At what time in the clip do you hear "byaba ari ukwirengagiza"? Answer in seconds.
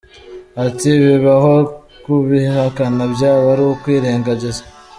3.13-4.63